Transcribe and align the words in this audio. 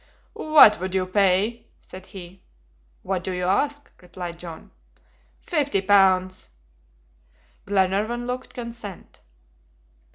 "What 0.33 0.79
would 0.79 0.95
you 0.95 1.05
pay?" 1.05 1.67
said 1.79 2.07
he. 2.07 2.41
"What 3.03 3.23
do 3.23 3.31
you 3.33 3.43
ask?" 3.45 3.91
replied 4.01 4.39
John. 4.39 4.71
"Fifty 5.41 5.79
pounds." 5.79 6.49
Glenarvan 7.67 8.25
looked 8.25 8.55
consent. 8.55 9.21